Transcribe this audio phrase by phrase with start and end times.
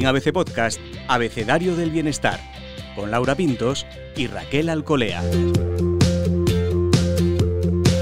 [0.00, 2.40] En ABC Podcast, Abecedario del Bienestar,
[2.96, 3.84] con Laura Pintos
[4.16, 5.22] y Raquel Alcolea.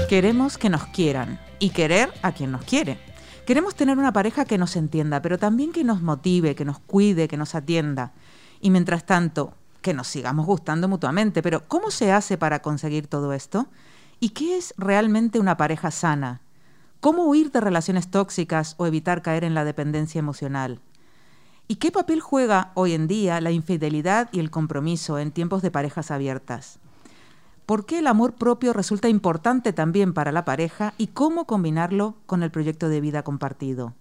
[0.07, 3.01] Queremos que nos quieran y querer a quien nos quiere.
[3.45, 7.27] Queremos tener una pareja que nos entienda, pero también que nos motive, que nos cuide,
[7.27, 8.13] que nos atienda.
[8.61, 11.43] Y mientras tanto, que nos sigamos gustando mutuamente.
[11.43, 13.67] Pero ¿cómo se hace para conseguir todo esto?
[14.21, 16.39] ¿Y qué es realmente una pareja sana?
[17.01, 20.79] ¿Cómo huir de relaciones tóxicas o evitar caer en la dependencia emocional?
[21.71, 25.69] ¿Y qué papel juega hoy en día la infidelidad y el compromiso en tiempos de
[25.69, 26.79] parejas abiertas?
[27.67, 32.41] ¿Por qué el amor propio resulta importante también para la pareja y cómo combinarlo con
[32.41, 33.93] el proyecto de vida compartido?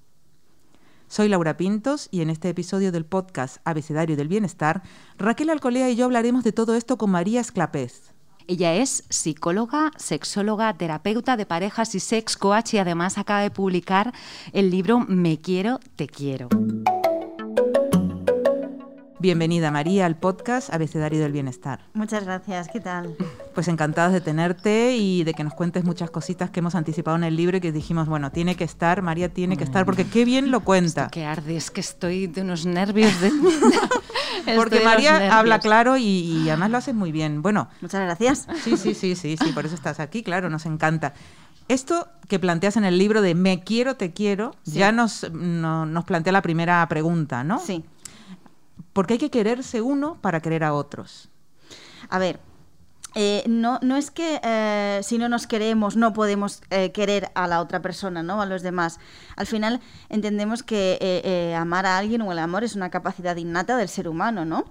[1.09, 4.83] Soy Laura Pintos y en este episodio del podcast Abecedario del Bienestar,
[5.19, 8.15] Raquel Alcolea y yo hablaremos de todo esto con María Esclapez.
[8.47, 14.15] Ella es psicóloga, sexóloga, terapeuta de parejas y sex coach y además acaba de publicar
[14.55, 16.49] el libro Me quiero, te quiero.
[19.21, 21.81] Bienvenida María al podcast Abecedario del Bienestar.
[21.93, 23.17] Muchas gracias, ¿qué tal?
[23.53, 27.25] Pues encantadas de tenerte y de que nos cuentes muchas cositas que hemos anticipado en
[27.25, 30.25] el libro y que dijimos, bueno, tiene que estar, María tiene que estar, porque qué
[30.25, 31.09] bien lo cuenta.
[31.09, 33.21] Que arde, es que estoy de unos nervios.
[33.21, 33.33] De...
[34.57, 37.43] porque María habla claro y, y, además lo haces muy bien.
[37.43, 37.69] Bueno.
[37.81, 38.47] Muchas gracias.
[38.63, 41.13] Sí, sí, sí, sí, sí, por eso estás aquí, claro, nos encanta.
[41.67, 44.79] Esto que planteas en el libro de Me quiero, te quiero, sí.
[44.79, 47.59] ya nos, no, nos plantea la primera pregunta, ¿no?
[47.59, 47.85] Sí.
[48.93, 51.31] Porque hay que quererse uno para querer a otros.
[52.09, 52.41] A ver,
[53.15, 57.49] eh, no, no es que eh, si no nos queremos no podemos eh, querer a
[57.49, 58.41] la otra persona, ¿no?
[58.41, 59.01] A los demás.
[59.35, 63.89] Al final entendemos que amar a alguien o el amor es una capacidad innata del
[63.89, 64.65] ser humano, ¿no?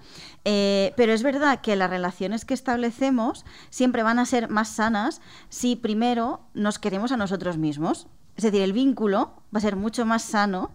[0.44, 5.20] pero es verdad que las relaciones que establecemos siempre van a ser más sanas
[5.50, 8.08] si primero nos queremos a nosotros mismos.
[8.38, 10.72] Es decir, el vínculo va a ser mucho más sano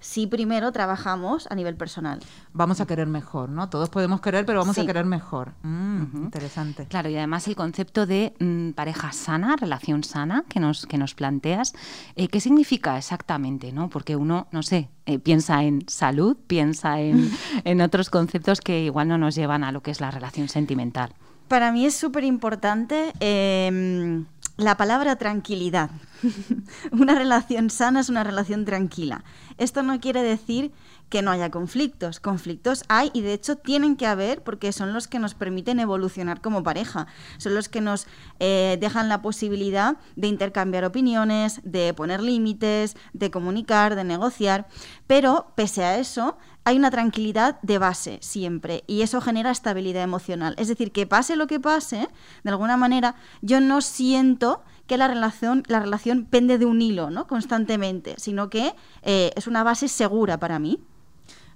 [0.00, 2.20] si primero trabajamos a nivel personal.
[2.52, 3.68] Vamos a querer mejor, ¿no?
[3.68, 4.82] Todos podemos querer, pero vamos sí.
[4.82, 5.52] a querer mejor.
[5.62, 6.24] Mm, uh -huh.
[6.24, 6.86] Interesante.
[6.86, 11.14] Claro, y además el concepto de mm, pareja sana, relación sana, que nos, que nos
[11.14, 11.74] planteas,
[12.16, 13.72] eh, ¿qué significa exactamente?
[13.72, 13.88] ¿no?
[13.88, 17.30] Porque uno, no sé, eh, piensa en salud, piensa en,
[17.64, 21.14] en otros conceptos que igual no nos llevan a lo que es la relación sentimental.
[21.48, 24.22] Para mí es súper importante eh,
[24.58, 25.88] la palabra tranquilidad.
[26.92, 29.24] una relación sana es una relación tranquila.
[29.56, 30.72] Esto no quiere decir
[31.08, 32.18] que no haya conflictos.
[32.18, 36.40] Conflictos hay y de hecho tienen que haber porque son los que nos permiten evolucionar
[36.40, 37.06] como pareja.
[37.38, 38.08] Son los que nos
[38.40, 44.66] eh, dejan la posibilidad de intercambiar opiniones, de poner límites, de comunicar, de negociar.
[45.06, 46.36] Pero pese a eso,
[46.68, 50.54] hay una tranquilidad de base siempre y eso genera estabilidad emocional.
[50.58, 52.08] Es decir, que pase lo que pase,
[52.44, 57.08] de alguna manera, yo no siento que la relación, la relación pende de un hilo
[57.08, 57.26] ¿no?
[57.26, 60.78] constantemente, sino que eh, es una base segura para mí.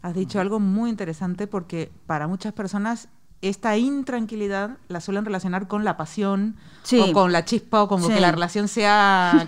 [0.01, 3.09] Has dicho algo muy interesante porque para muchas personas
[3.43, 6.99] esta intranquilidad la suelen relacionar con la pasión sí.
[6.99, 8.09] o con la chispa o con sí.
[8.09, 9.45] que la relación sea,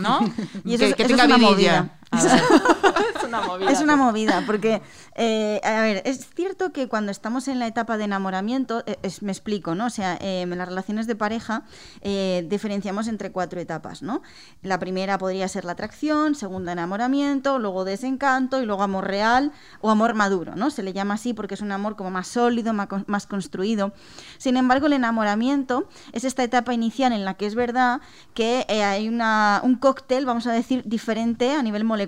[0.00, 0.20] ¿no?
[0.64, 1.82] Y eso, que, que eso tenga es una vidilla.
[1.82, 1.99] movida.
[3.16, 3.70] es una movida.
[3.70, 4.82] Es una movida, porque,
[5.14, 9.22] eh, a ver, es cierto que cuando estamos en la etapa de enamoramiento, eh, es,
[9.22, 9.86] me explico, ¿no?
[9.86, 11.62] O sea, eh, en las relaciones de pareja
[12.00, 14.22] eh, diferenciamos entre cuatro etapas, ¿no?
[14.62, 19.90] La primera podría ser la atracción, segunda enamoramiento, luego desencanto y luego amor real o
[19.90, 20.70] amor maduro, ¿no?
[20.70, 23.92] Se le llama así porque es un amor como más sólido, más, más construido.
[24.38, 28.00] Sin embargo, el enamoramiento es esta etapa inicial en la que es verdad
[28.34, 31.99] que eh, hay una, un cóctel, vamos a decir, diferente a nivel molecular,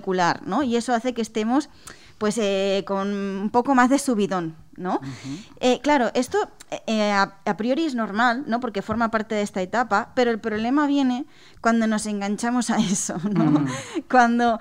[0.45, 0.63] ¿no?
[0.63, 1.69] Y eso hace que estemos
[2.23, 4.93] pues eh, con un poco más de subidón, ¿no?
[4.93, 5.45] Uh -huh.
[5.59, 6.37] eh, claro, esto
[6.87, 8.61] eh, a, a, priori es normal, ¿no?
[8.61, 11.25] Porque forma parte de esta etapa, pero el problema viene
[11.59, 13.43] cuando nos enganchamos a eso, ¿no?
[13.43, 14.03] Uh -huh.
[14.09, 14.59] Cuando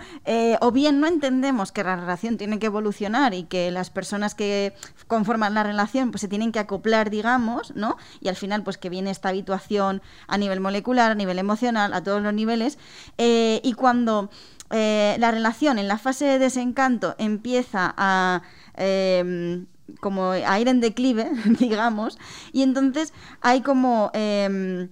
[0.61, 4.75] o bien no entendemos que la relación tiene que evolucionar y que las personas que
[5.07, 7.97] conforman la relación pues se tienen que acoplar, digamos, ¿no?
[8.21, 12.03] Y al final pues que viene esta habituación a nivel molecular, a nivel emocional, a
[12.03, 12.77] todos los niveles,
[13.19, 14.31] y cuando
[14.73, 18.43] eh, la relación en la fase de desencanto empieza a...
[18.77, 19.65] Eh,
[20.01, 22.19] como a ir en declive, digamos,
[22.53, 24.11] y entonces hay como...
[24.15, 24.89] Eh,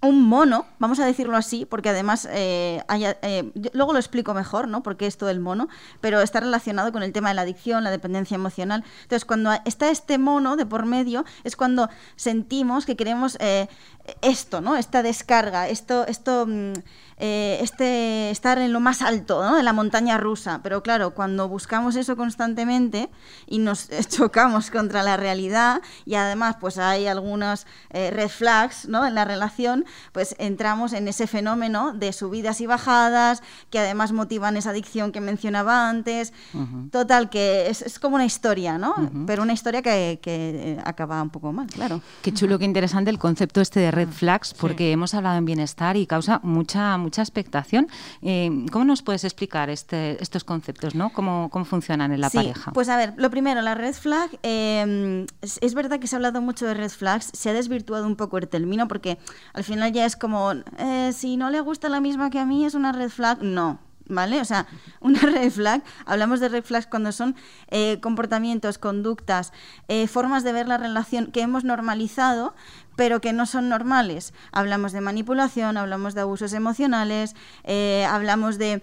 [0.00, 2.84] un mono, vamos a decirlo así, porque además eh,
[3.22, 4.80] eh, luego lo explico mejor, ¿no?
[4.80, 5.68] Porque es todo el mono,
[6.00, 8.84] pero está relacionado con el tema de la adicción, la dependencia emocional.
[9.02, 13.36] Entonces, cuando está este mono de por medio, es cuando sentimos que queremos
[14.22, 14.76] esto, ¿no?
[14.76, 16.46] Esta descarga, esto, esto,
[17.20, 19.56] eh, este estar en lo más alto, ¿no?
[19.56, 20.60] De la montaña rusa.
[20.62, 23.10] Pero claro, cuando buscamos eso constantemente
[23.46, 29.04] y nos chocamos contra la realidad y además, pues hay algunos eh, red flags, ¿no?
[29.04, 34.56] En la relación pues entramos en ese fenómeno de subidas y bajadas, que además motivan
[34.56, 36.32] esa adicción que mencionaba antes.
[36.92, 38.94] Total, que es, como una historia, ¿no?
[39.26, 42.00] Pero una historia que, que, acaba un poco mal, claro.
[42.22, 45.96] Qué chulo, qué interesante el concepto este de red flags, porque hemos hablado en bienestar
[45.96, 47.88] y causa mucha, mucha expectación.
[48.22, 51.10] Eh, ¿Cómo nos puedes explicar este, estos conceptos, ¿no?
[51.10, 52.72] ¿Cómo, cómo funcionan en la pareja?
[52.72, 56.40] Pues a ver, lo primero, la red flag, eh, es, verdad que se ha hablado
[56.40, 59.18] mucho de red flags, se ha desvirtuado un poco el término porque
[59.52, 62.64] al final ya es como, eh, si no le gusta la misma que a mí,
[62.64, 63.42] es una red flag.
[63.42, 63.78] No,
[64.08, 64.40] ¿vale?
[64.40, 64.66] O sea,
[65.00, 67.36] una red flag, hablamos de red flags cuando son
[67.68, 69.52] eh, comportamientos, conductas,
[69.88, 72.54] eh, formas de ver la relación que hemos normalizado,
[72.96, 74.34] pero que no son normales.
[74.52, 77.36] Hablamos de manipulación, hablamos de abusos emocionales,
[78.08, 78.82] hablamos de...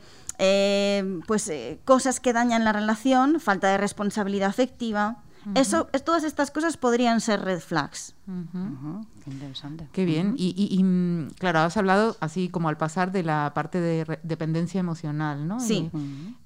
[1.28, 1.52] pues
[1.84, 5.18] cosas que dañan la relación, falta de responsabilidad afectiva,
[5.54, 8.16] eso, todas estas cosas podrían ser red flags.
[8.26, 9.88] Qué interesante.
[9.92, 10.36] Qué bien.
[10.38, 15.48] y, mm, claro, has hablado así como al pasar de la parte de dependencia emocional,
[15.48, 15.60] ¿no?
[15.60, 15.90] Sí.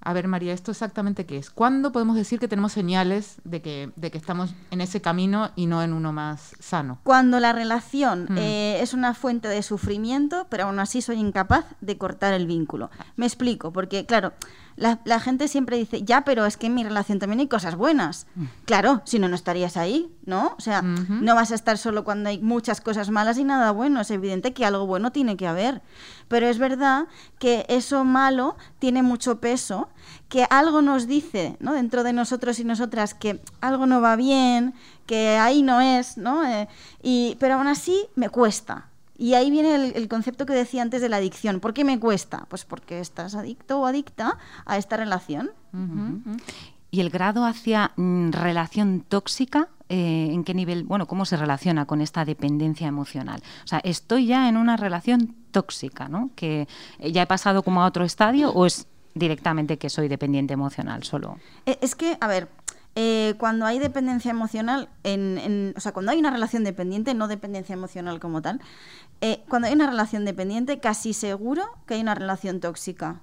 [0.01, 1.49] a ver, María, ¿esto exactamente qué es?
[1.49, 5.65] ¿Cuándo podemos decir que tenemos señales de que, de que estamos en ese camino y
[5.67, 6.99] no en uno más sano?
[7.03, 11.97] Cuando la relación eh, es una fuente de sufrimiento, pero aún así soy incapaz de
[11.97, 12.89] cortar el vínculo.
[13.15, 14.33] Me explico, porque claro,
[14.79, 18.27] la, gente siempre dice, ya, pero es que en mi relación también hay cosas buenas.
[18.65, 20.55] Claro, si no, no estarías ahí, ¿no?
[20.57, 24.01] O sea, no vas a estar solo cuando hay muchas cosas malas y nada bueno.
[24.01, 25.81] Es evidente que algo bueno tiene que haber.
[26.27, 27.07] Pero es verdad
[27.37, 29.89] que eso malo tiene mucho peso,
[30.27, 31.73] que algo nos dice, ¿no?
[31.73, 34.73] Dentro de nosotros y nosotras que algo no va bien,
[35.05, 36.45] que ahí no es, ¿no?
[36.45, 36.67] Eh,
[37.01, 38.89] y, pero aún así me cuesta.
[39.19, 41.59] Y ahí viene el, concepto que decía antes de la adicción.
[41.59, 42.45] ¿Por qué me cuesta?
[42.47, 45.51] Pues porque estás adicto o adicta a esta relación.
[46.91, 49.69] ¿Y el grado hacia mm, relación tóxica?
[49.89, 53.41] Eh, ¿En qué nivel, bueno, cómo se relaciona con esta dependencia emocional?
[53.63, 56.29] O sea, estoy ya en una relación tóxica, ¿no?
[56.35, 56.67] Que
[56.99, 61.37] ya he pasado como a otro estadio o es directamente que soy dependiente emocional solo.
[61.65, 62.49] Eh, es que, a ver,
[62.95, 67.73] eh, cuando hay dependencia emocional, en, o sea, cuando hay una relación dependiente, no dependencia
[67.73, 68.59] emocional como tal,
[69.21, 73.21] eh, cuando hay una relación dependiente, casi seguro que hay una relación tóxica.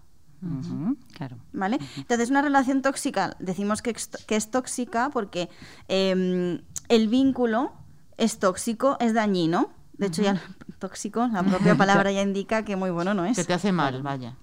[1.13, 1.37] Claro.
[1.53, 1.79] ¿Vale?
[1.97, 3.95] Entonces, una relación tóxica, decimos que,
[4.27, 5.49] que es tóxica porque
[5.89, 7.73] em, el vínculo
[8.17, 9.71] es tóxico, es dañino.
[9.99, 10.43] De hecho, ya
[10.79, 13.37] tóxico, la propia palabra ya indica que muy bueno no es.
[13.37, 14.37] Que te hace mal, vaya.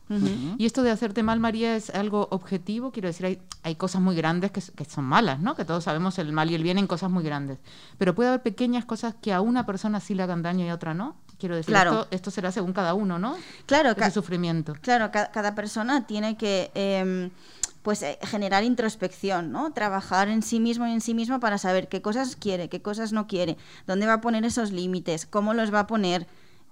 [0.58, 2.92] Y esto de hacerte mal, María, es algo objetivo.
[2.92, 5.56] Quiero decir, hay, hay cosas muy grandes que, que, son malas, ¿no?
[5.56, 7.60] Que todos sabemos el mal y el bien en cosas muy grandes.
[7.98, 10.76] Pero puede haber pequeñas cosas que a una persona sí le hagan daño y a
[10.76, 11.18] otra no.
[11.44, 13.36] Quiero decir, esto, esto, será según cada uno, ¿no?
[13.66, 14.78] Claro, Ese sufrimiento.
[14.80, 16.72] Claro, cada persona tiene que.
[16.74, 17.32] Em,
[17.82, 19.74] pues eh, generar introspección, ¿no?
[19.74, 23.12] Trabajar en sí mismo y en sí mismo para saber qué cosas quiere, qué cosas
[23.12, 26.28] no quiere, dónde va a poner esos límites, cómo los va a poner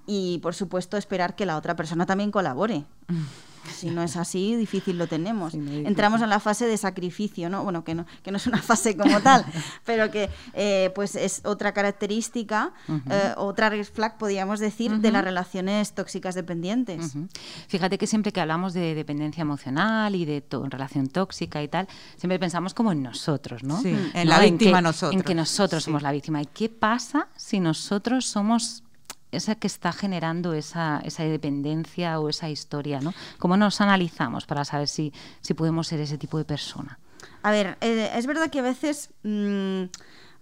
[0.08, 2.86] y, por supuesto, esperar que la otra persona también colabore.
[3.74, 5.54] Si no es así, difícil lo tenemos.
[5.54, 7.64] Entramos en la fase de sacrificio, ¿no?
[7.64, 9.46] Bueno, que no, que no es una fase como tal,
[9.86, 12.74] pero que eh, pues es otra característica,
[13.10, 17.14] eh, otra red flag, podríamos decir, de las relaciones tóxicas dependientes.
[17.68, 21.88] Fíjate que siempre que hablamos de dependencia emocional y de relación tóxica y tal,
[22.18, 23.82] siempre pensamos como en nosotros, ¿no?
[23.82, 25.14] Sí, en la víctima nosotros.
[25.14, 26.42] En que nosotros somos la víctima.
[26.42, 28.84] ¿Y qué pasa si nosotros somos
[29.32, 33.14] esa que está generando esa, esa dependencia o esa historia, ¿no?
[33.40, 37.00] ¿Cómo nos analizamos para saber si, si podemos ser ese tipo de persona?
[37.44, 39.84] A ver, eh, es verdad que a veces mm,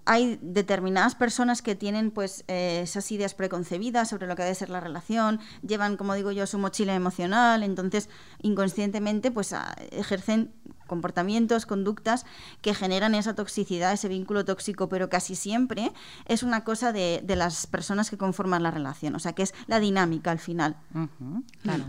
[0.05, 4.69] hay determinadas personas que tienen pues eh, esas ideas preconcebidas sobre lo que debe ser
[4.69, 8.09] la relación, llevan, como digo yo, su mochila emocional, entonces
[8.41, 9.53] inconscientemente pues
[9.91, 10.51] ejercen
[10.89, 12.25] comportamientos, conductas
[12.61, 15.93] que generan esa toxicidad, ese vínculo tóxico, pero casi siempre
[16.25, 19.79] es una cosa de, las personas que conforman la relación, o sea, que es la
[19.79, 20.75] dinámica al final.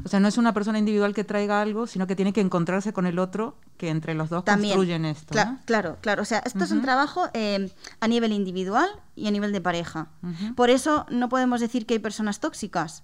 [0.05, 2.93] O sea, no es una persona individual que traiga algo, sino que tiene que encontrarse
[2.93, 5.35] con el otro, que entre los dos construyen esto.
[5.65, 6.23] Claro, claro.
[6.23, 10.09] O sea, esto es un trabajo eh, a nivel individual y a nivel de pareja.
[10.55, 13.03] Por eso no podemos decir que hay personas tóxicas.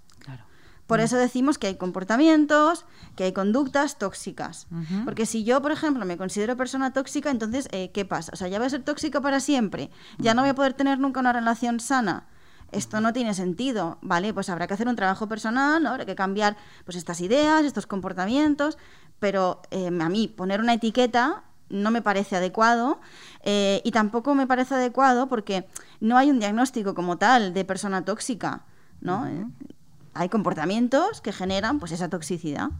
[0.86, 1.02] Por mm.
[1.02, 4.66] eso decimos que hay comportamientos, que hay conductas tóxicas.
[5.04, 8.30] Porque si yo, por ejemplo, me considero persona tóxica, entonces, eh, ¿qué pasa?
[8.32, 9.90] O sea, ya voy a ser tóxica para siempre.
[10.18, 12.26] Ya no voy a poder tener nunca una relación sana.
[12.72, 14.34] Esto no tiene sentido, ¿vale?
[14.34, 15.90] Pues habrá que hacer un trabajo personal, ¿no?
[15.90, 18.76] habrá que cambiar pues estas ideas, estos comportamientos,
[19.20, 23.00] pero eh, a mí poner una etiqueta no me parece adecuado
[23.42, 25.68] eh, y tampoco me parece adecuado porque
[26.00, 28.64] no hay un diagnóstico como tal de persona tóxica,
[29.00, 29.26] ¿no?
[30.16, 32.70] Hay comportamientos que generan pues esa toxicidad.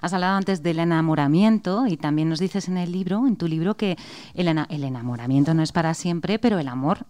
[0.00, 3.76] Has hablado antes del enamoramiento y también nos dices en el libro, en tu libro,
[3.76, 3.96] que
[4.34, 7.06] el, el enamoramiento no es para siempre, pero el amor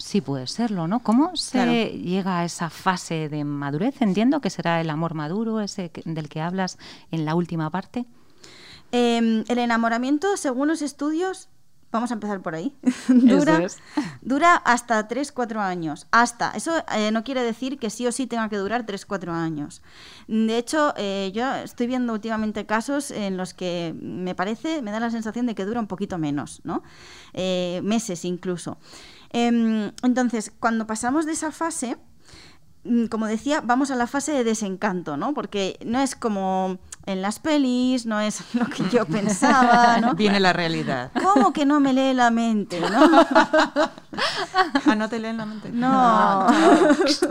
[0.00, 1.00] sí puede serlo, ¿no?
[1.00, 4.00] ¿Cómo se llega a esa fase de madurez?
[4.00, 6.78] Entiendo que será el amor maduro, ese del que hablas
[7.10, 8.06] en la última parte.
[8.92, 11.48] Em, el enamoramiento, según los estudios,
[11.92, 12.74] vamos a empezar por ahí,
[13.08, 13.66] dura,
[14.22, 16.06] dura hasta 3-4 años.
[16.10, 16.52] Hasta.
[16.52, 19.82] Eso eh, no quiere decir que sí o sí tenga que durar 3-4 años.
[20.28, 25.00] De hecho, eh, yo estoy viendo últimamente casos en los que me parece, me da
[25.00, 26.82] la sensación de que dura un poquito menos, ¿no?
[27.32, 28.78] Eh, meses incluso.
[29.32, 31.96] Em, entonces, cuando pasamos de esa fase,
[33.10, 35.34] como decía, vamos a la fase de desencanto, ¿no?
[35.34, 40.14] Porque no es como en las pelis, no es lo que yo pensaba, ¿no?
[40.16, 41.10] Viene la realidad.
[41.22, 42.88] ¿Cómo que no me lee la mente, no?
[44.86, 45.70] ah, no te leen la mente.
[45.70, 46.46] No.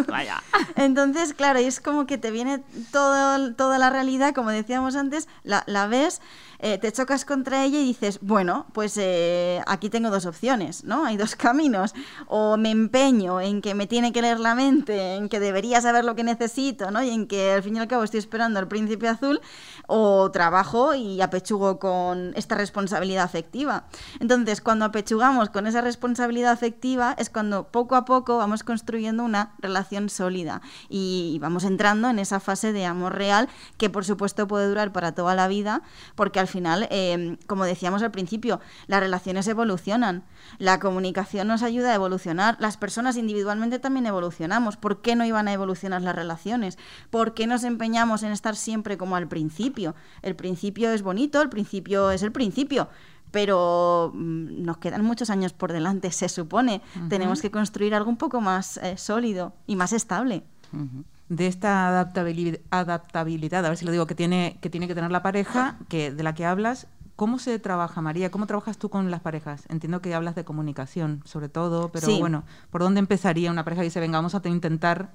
[0.07, 0.41] Vaya.
[0.75, 5.63] Entonces, claro, es como que te viene todo, toda la realidad, como decíamos antes, la,
[5.65, 6.21] la ves
[6.59, 11.05] eh, te chocas contra ella y dices, bueno, pues eh, aquí tengo dos opciones, ¿no?
[11.05, 11.93] Hay dos caminos.
[12.27, 16.03] O me empeño en que me tiene que leer la mente, en que debería saber
[16.03, 17.01] lo que necesito, ¿no?
[17.01, 19.39] Y en que al fin y al cabo estoy esperando al príncipe azul,
[19.87, 23.85] o trabajo y apechugo con esta responsabilidad afectiva.
[24.19, 29.53] Entonces, cuando apechugamos con esa responsabilidad afectiva es cuando poco a poco vamos construyendo una
[29.59, 33.47] relación sólida y vamos entrando en esa fase de amor real
[33.77, 35.81] que por supuesto puede durar para toda la vida
[36.15, 40.23] porque al final, em, como decíamos al principio, las relaciones evolucionan,
[40.57, 44.75] la comunicación nos ayuda a evolucionar, las personas individualmente también evolucionamos.
[44.77, 46.77] ¿Por qué no iban a evolucionar las relaciones?
[47.09, 49.95] ¿Por qué nos empeñamos en estar siempre como al principio?
[50.21, 52.89] El principio es bonito, el principio es el principio
[53.31, 56.81] pero mm, nos quedan muchos años por delante, se supone.
[57.09, 60.43] Tenemos que construir algo un poco más eh, sólido y más estable
[61.29, 65.11] de esta adaptabilidad, adaptabilidad, a ver si lo digo, que tiene, que tiene que tener
[65.11, 66.87] la pareja, que, de la que hablas.
[67.15, 68.31] ¿Cómo se trabaja, María?
[68.31, 69.65] ¿Cómo trabajas tú con las parejas?
[69.69, 73.87] Entiendo que hablas de comunicación, sobre todo, pero bueno, ¿por dónde empezaría una pareja que
[73.87, 75.11] dice, venga, vamos a intentar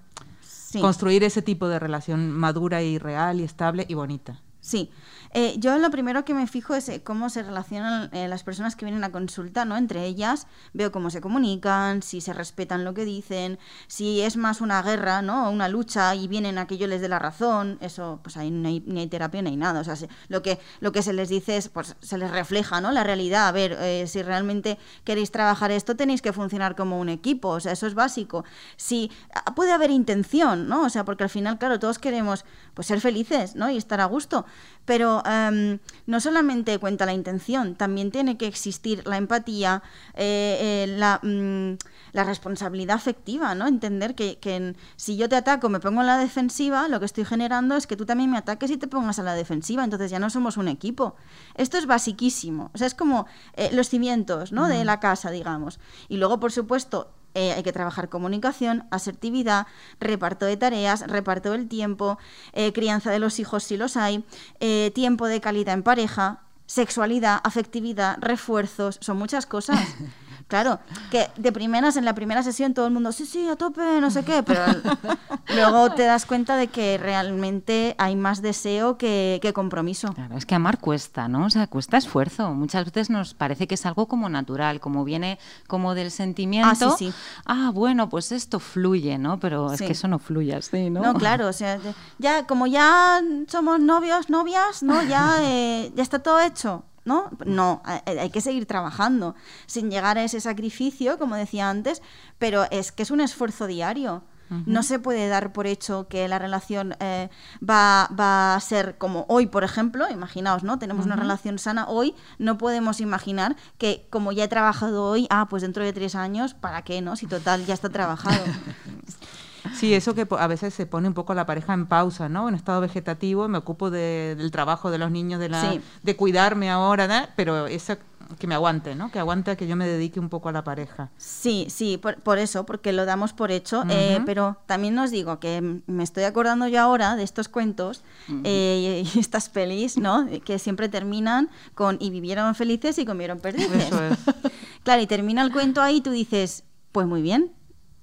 [0.80, 4.40] construir ese tipo de relación madura y real y estable y bonita?
[4.60, 4.90] Sí,
[5.34, 8.76] eh, yo lo primero que me fijo es eh, cómo se relacionan eh, las personas
[8.76, 9.76] que vienen a consulta, ¿no?
[9.76, 14.60] Entre ellas veo cómo se comunican, si se respetan lo que dicen, si es más
[14.60, 15.50] una guerra, ¿no?
[15.50, 18.68] Una lucha y vienen a que yo les dé la razón, eso, pues ahí no
[18.68, 19.80] hay, hay terapia ni hay nada.
[19.80, 19.96] O sea,
[20.28, 22.92] lo, que, lo que se les dice es, pues se les refleja, ¿no?
[22.92, 23.48] La realidad.
[23.48, 27.72] A ver, si realmente queréis trabajar esto, tenéis que funcionar como un equipo, o sea,
[27.72, 28.44] eso es básico.
[28.76, 30.84] Si ah, puede haber intención, ¿no?
[30.84, 33.68] O sea, porque al final, claro, todos queremos pues ser felices, ¿no?
[33.68, 34.46] Y estar a gusto.
[34.84, 39.82] Pero em, no solamente cuenta la intención, también tiene que existir la empatía,
[40.14, 41.78] eh, eh, mm,
[42.12, 43.66] la, responsabilidad afectiva, ¿no?
[43.66, 47.76] Entender que, si yo te ataco, me pongo en la defensiva, lo que estoy generando
[47.76, 50.30] es que tú también me ataques y te pongas a la defensiva, entonces ya no
[50.30, 51.16] somos un equipo.
[51.54, 53.26] Esto es basiquísimo, o sea, es como
[53.56, 54.68] eh, los cimientos, ¿no?
[54.68, 55.80] De la casa, digamos.
[56.08, 59.66] Y luego, por supuesto, eh, hay que trabajar comunicación, asertividad,
[60.00, 62.18] reparto de tareas, reparto del tiempo,
[62.52, 64.24] eh, crianza de los hijos si los hay,
[64.60, 69.78] eh, tiempo de calidad en pareja, sexualidad, afectividad, refuerzos, son muchas cosas.
[70.48, 70.78] Claro,
[71.10, 74.10] que de primeras, en la primera sesión todo el mundo, sí, sí, a tope, no
[74.10, 74.62] sé qué, pero
[75.54, 80.12] luego te das cuenta de que realmente hay más deseo que, compromiso.
[80.12, 81.46] Claro, es que amar cuesta, ¿no?
[81.46, 82.52] O sea, cuesta esfuerzo.
[82.52, 86.90] Muchas veces nos parece que es algo como natural, como viene como del sentimiento.
[86.90, 87.14] Ah, sí, sí.
[87.46, 89.38] Ah, bueno, pues esto fluye, ¿no?
[89.38, 91.00] Pero es que eso no fluye así, ¿no?
[91.00, 91.78] No, claro, o sea,
[92.18, 95.02] ya como ya somos novios, novias, ¿no?
[95.04, 97.30] Ya, eh, ya está todo hecho ¿no?
[97.44, 99.34] No, hay que seguir trabajando
[99.66, 102.02] sin llegar a ese sacrificio, como decía antes,
[102.38, 104.22] pero es que es un esfuerzo diario.
[104.66, 107.28] No se puede dar por hecho que la relación eh,
[107.68, 110.08] va, va, a ser como hoy, por ejemplo.
[110.08, 110.78] Imaginaos, ¿no?
[110.78, 112.14] Tenemos una relación sana hoy.
[112.38, 116.54] No podemos imaginar que como ya he trabajado hoy, ah, pues dentro de tres años,
[116.54, 117.16] ¿para qué, no?
[117.16, 118.44] Si total ya está trabajado.
[119.74, 122.48] Sí, eso que a veces se pone un poco la pareja en pausa, ¿no?
[122.48, 127.30] En estado vegetativo, me ocupo del trabajo de los niños, de, la, de cuidarme ahora,
[127.36, 127.98] pero esa
[128.38, 129.10] que me aguante, ¿no?
[129.10, 131.10] Que aguante que yo me dedique un poco a la pareja.
[131.16, 135.80] Sí, sí, por, eso, porque lo damos por hecho, eh, pero también os digo que
[135.86, 138.02] me estoy acordando yo ahora de estos cuentos
[138.44, 140.26] eh, y estas pelis, ¿no?
[140.44, 143.86] Que siempre terminan con y vivieron felices y comieron perdices.
[143.86, 144.18] Eso es.
[144.82, 147.52] claro, y termina el cuento ahí y tú dices, pues muy bien,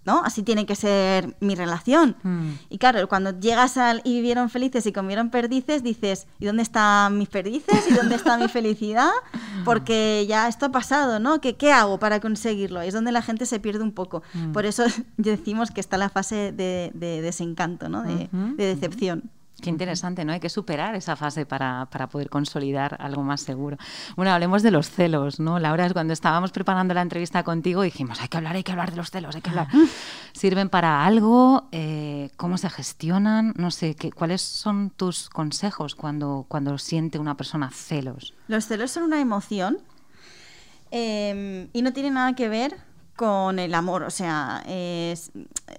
[0.05, 0.23] ¿no?
[0.23, 2.15] Así tiene que ser mi relación.
[2.23, 2.53] Hmm.
[2.69, 7.17] Y claro, cuando llegas al y vivieron felices y comieron perdices, dices, ¿y dónde están
[7.17, 7.89] mis perdices?
[7.89, 9.11] ¿Y dónde está mi felicidad?
[9.65, 11.39] Porque ya esto ha pasado, ¿no?
[11.39, 12.81] ¿Qué, qué hago para conseguirlo?
[12.81, 14.23] Es donde la gente se pierde un poco.
[14.33, 14.51] Hmm.
[14.51, 14.83] Por eso
[15.17, 18.03] decimos que está la fase de, desencanto, ¿no?
[18.03, 19.29] De, de decepción.
[19.61, 20.33] Qué interesante, ¿no?
[20.33, 23.77] Hay que superar esa fase para, para, poder consolidar algo más seguro.
[24.15, 25.59] Bueno, hablemos de los celos, ¿no?
[25.59, 28.97] Laura, cuando estábamos preparando la entrevista contigo dijimos, hay que hablar, hay que hablar de
[28.97, 29.67] los celos, hay que hablar.
[30.33, 31.67] ¿Sirven para algo?
[31.71, 33.53] Eh, ¿Cómo se gestionan?
[33.55, 38.33] No sé, ¿qué, ¿cuáles son tus consejos cuando, cuando siente una persona celos?
[38.47, 39.77] Los celos son una emoción
[40.89, 44.63] eh, y no tienen nada que ver con el amor, o sea,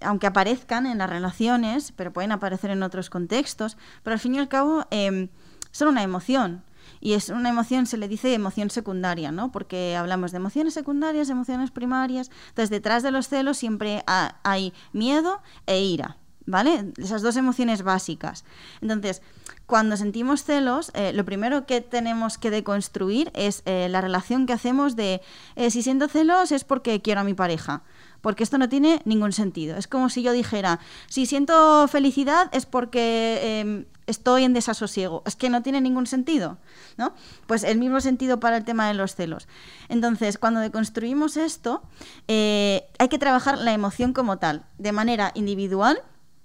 [0.00, 4.38] aunque aparezcan en las relaciones, pero pueden aparecer en otros contextos, pero al fin y
[4.38, 5.28] al cabo em,
[5.70, 6.62] son una emoción.
[7.00, 9.50] Y es una emoción, se le dice emoción secundaria, ¿no?
[9.50, 12.30] Porque hablamos de emociones secundarias, emociones primarias.
[12.50, 16.92] Entonces, detrás de los celos siempre hay miedo e ira, ¿vale?
[16.96, 18.44] Esas dos emociones básicas.
[18.80, 19.22] Entonces,
[19.66, 24.52] cuando sentimos celos, eh, lo primero que tenemos que deconstruir es eh, la relación que
[24.52, 25.22] hacemos de
[25.56, 27.82] eh, si siento celos es porque quiero a mi pareja.
[28.20, 29.76] Porque esto no tiene ningún sentido.
[29.76, 35.24] Es como si yo dijera, si siento felicidad es porque em, estoy en desasosiego.
[35.26, 36.58] Es que no tiene ningún sentido,
[36.98, 37.14] ¿no?
[37.48, 39.48] Pues el mismo sentido para el tema de los celos.
[39.88, 41.82] Entonces, cuando deconstruimos esto,
[42.28, 46.00] hay que trabajar la emoción como tal, de manera individual,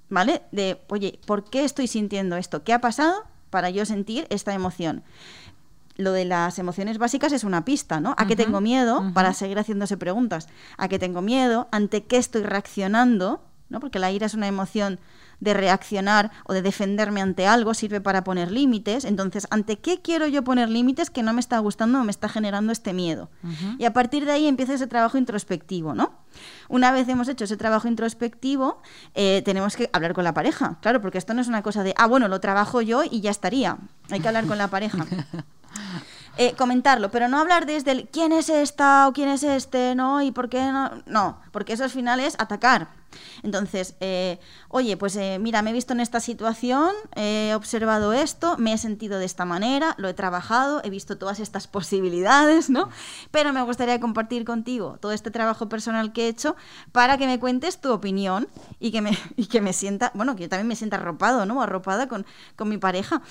[0.10, 0.42] ¿vale?
[0.52, 2.64] De, oye, ¿por qué estoy sintiendo esto?
[2.64, 5.04] ¿Qué ha pasado para yo sentir esta emoción?
[5.96, 8.14] Lo de las emociones básicas es una pista, ¿no?
[8.18, 9.12] ¿A qué tengo miedo?
[9.14, 10.48] Para seguir haciéndose preguntas.
[10.78, 11.68] ¿A qué tengo miedo?
[11.72, 13.42] ¿Ante qué estoy reaccionando?
[13.70, 13.80] ¿no?
[13.80, 15.00] Porque la ira es una emoción
[15.39, 19.06] de reaccionar o de defenderme ante algo, sirve para poner límites.
[19.06, 22.29] Entonces, ¿ante qué quiero yo poner límites que no me está gustando o me está
[22.29, 23.29] generando este miedo?
[23.77, 26.13] Y a partir de ahí empieza ese trabajo introspectivo, ¿no?
[26.70, 28.82] Una vez hemos hecho ese trabajo introspectivo,
[29.15, 31.94] eh, tenemos que hablar con la pareja, claro, porque esto no es una cosa de,
[31.98, 33.77] ah, bueno, lo trabajo yo y ya estaría.
[34.10, 35.06] Hay que hablar con la pareja.
[36.39, 40.22] Eh, comentarlo, pero no hablar desde el quién es esta o quién es este, ¿no?
[40.22, 40.91] Y por qué no.
[41.08, 42.89] No, porque eso al final es atacar.
[43.44, 48.58] Entonces, eh, oye, pues eh, mira, me he visto en esta situación, he observado esto,
[48.58, 52.90] me he sentido de esta manera, lo he trabajado, he visto todas estas posibilidades, ¿no?
[53.32, 56.56] Pero me gustaría compartir contigo todo este trabajo personal que he hecho
[56.92, 58.48] para que me cuentes tu opinión
[58.80, 61.62] y que me, y que me sienta, bueno, que yo también me sienta arropado, ¿no?
[61.62, 63.22] Arropada con, con mi pareja.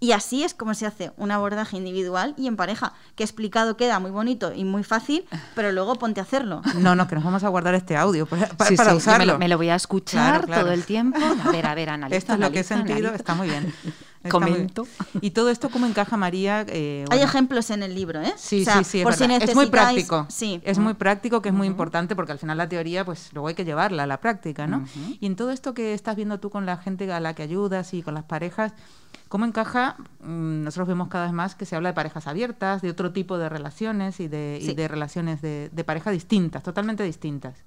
[0.00, 3.98] Y así es como se hace un abordaje individual y en pareja, que explicado queda
[4.00, 6.62] muy bonito y muy fácil, pero luego ponte a hacerlo.
[6.84, 8.50] No, no, que nos vamos a guardar este audio para,
[8.94, 9.38] usarlo.
[9.38, 11.18] Me lo, voy a escuchar todo el tiempo.
[11.18, 12.18] A ver, a ver, analiza.
[12.18, 13.72] Esto es lo que he sentido, está muy bien.
[14.30, 14.86] Comento.
[15.20, 16.64] Y todo esto, ¿cómo encaja María?
[16.68, 18.32] Eh, Hay ejemplos en el libro, ¿eh?
[18.36, 19.02] Sí, sí, sí.
[19.40, 20.26] Es, muy práctico.
[20.28, 20.60] Sí.
[20.64, 23.54] Es muy práctico, que es muy importante, porque al final la teoría, pues luego hay
[23.54, 24.84] que llevarla a la práctica, ¿no?
[25.20, 27.94] Y en todo esto que estás viendo tú con la gente a la que ayudas
[27.94, 28.72] y con las parejas,
[29.34, 29.96] ¿Cómo encaja?
[30.20, 33.36] Mm, nosotros vemos cada vez más que se habla de parejas abiertas, de otro tipo
[33.36, 37.64] de relaciones y de, relaciones de, pareja distintas, totalmente distintas.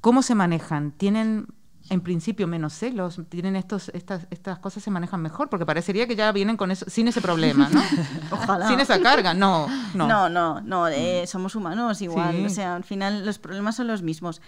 [0.00, 0.90] ¿Cómo se manejan?
[0.90, 1.46] ¿Tienen
[1.90, 3.20] en principio menos celos?
[3.28, 5.48] ¿Tienen estos, estas, estas cosas se manejan mejor?
[5.48, 7.82] Porque parecería que ya vienen con eso, sin ese problema, ¿no?
[8.30, 8.68] Ojalá.
[8.68, 9.68] Sin esa carga, no.
[9.94, 12.44] No, no, no, no eh, somos humanos igual.
[12.44, 14.40] O sea, al final los problemas son los mismos.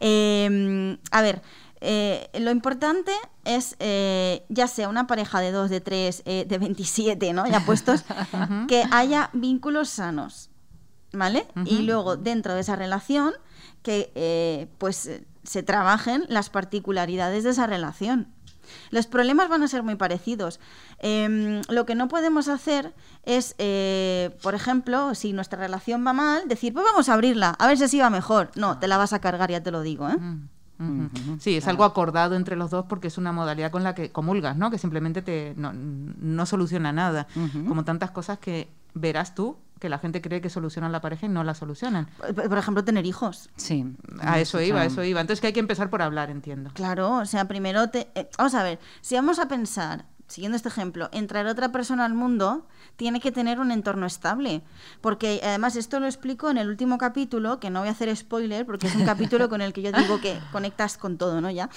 [0.00, 1.42] Eh, a ver,
[1.80, 3.12] eh, lo importante
[3.44, 7.46] es, eh, ya sea una pareja de dos, de tres, eh, de 27, ¿no?
[7.46, 8.04] Ya puestos,
[8.68, 10.50] que haya vínculos sanos,
[11.12, 11.46] ¿vale?
[11.66, 13.34] Y luego, dentro de esa relación,
[13.82, 15.10] que pues
[15.46, 18.28] se trabajen las particularidades de esa relación.
[18.90, 20.60] Los problemas van a ser muy parecidos.
[20.98, 23.54] Em, lo que no podemos hacer es,
[24.42, 27.84] por ejemplo, si nuestra relación va mal, decir, pues vamos a abrirla, a ver si
[27.84, 28.50] así va mejor.
[28.56, 30.08] No, te la vas a cargar, ya te lo digo.
[30.08, 30.18] ¿eh?
[31.38, 34.56] Sí, es algo acordado entre los dos porque es una modalidad con la que comulgas,
[34.56, 34.70] ¿no?
[34.70, 37.26] Que simplemente te, no, soluciona nada.
[37.66, 41.28] Como tantas cosas que verás tú que la gente cree que solucionan la pareja y
[41.28, 42.08] no la solucionan.
[42.34, 43.50] Por ejemplo, tener hijos.
[43.56, 43.84] Sí.
[44.20, 45.20] A eso iba, a eso iba.
[45.20, 46.70] Entonces que hay que empezar por hablar, entiendo.
[46.74, 48.08] Claro, o sea, primero te...
[48.14, 52.14] Eh, vamos a ver, si vamos a pensar siguiendo este ejemplo, entrar otra persona al
[52.14, 54.62] mundo tiene que tener un entorno estable.
[55.00, 58.66] Porque además esto lo explico en el último capítulo, que no voy a hacer spoiler,
[58.66, 61.50] porque es un capítulo con el que yo digo que conectas con todo, ¿no?
[61.50, 61.70] Ya.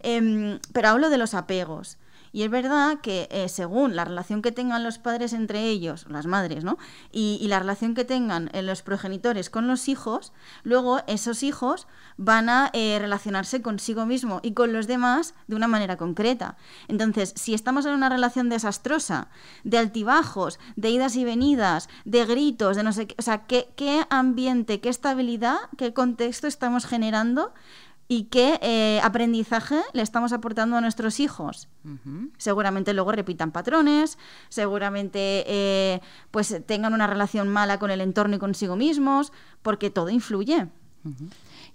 [0.00, 1.98] Em, pero hablo de los apegos.
[2.34, 6.26] Y es verdad que eh, según la relación que tengan los padres entre ellos, las
[6.26, 6.78] madres, ¿no?
[7.12, 10.32] Y, la relación que tengan eh, los progenitores con los hijos,
[10.64, 15.68] luego esos hijos van a eh, relacionarse consigo mismo y con los demás de una
[15.68, 16.56] manera concreta.
[16.88, 19.28] Entonces, si estamos en una relación desastrosa,
[19.62, 23.68] de altibajos, de idas y venidas, de gritos, de no sé qué, o sea, ¿qué,
[23.76, 27.54] qué ambiente, qué estabilidad, qué contexto estamos generando
[28.08, 31.68] y qué eh, aprendizaje le estamos aportando a nuestros hijos.
[32.38, 38.38] Seguramente luego repitan patrones, seguramente eh, pues tengan una relación mala con el entorno y
[38.38, 40.68] consigo mismos, porque todo influye.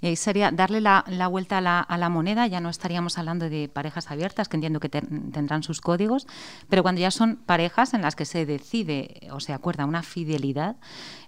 [0.02, 3.50] Y ahí sería darle la, vuelta a la, a la, moneda, ya no estaríamos hablando
[3.50, 6.26] de parejas abiertas, que entiendo que tendrán sus códigos,
[6.70, 10.78] pero cuando ya son parejas en las que se decide o se acuerda una fidelidad,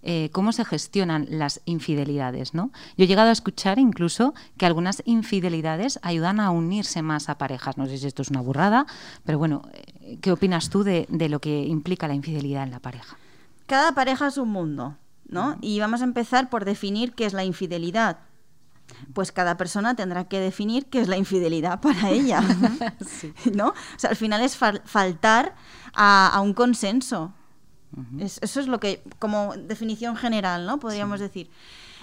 [0.03, 2.53] eh, cómo se gestionan las infidelidades.
[2.53, 2.71] ¿no?
[2.97, 7.77] Yo he llegado a escuchar incluso que algunas infidelidades ayudan a unirse más a parejas.
[7.77, 8.85] No sé si esto es una burrada,
[9.25, 12.79] pero bueno, eh, ¿qué opinas tú de, de lo que implica la infidelidad en la
[12.79, 13.17] pareja?
[13.67, 14.95] Cada pareja es un mundo,
[15.27, 15.57] ¿no?
[15.61, 18.17] Y vamos a empezar por definir qué es la infidelidad
[19.13, 22.41] pues cada persona tendrá que definir qué es la infidelidad para ella.
[23.53, 23.69] ¿No?
[23.69, 25.55] O sea, al final es faltar
[25.93, 27.33] a, un consenso
[28.17, 30.79] eso es lo que, como definición general, ¿no?
[30.79, 31.49] Podríamos decir.